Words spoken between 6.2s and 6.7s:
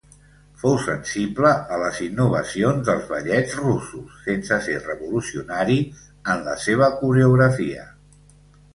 en la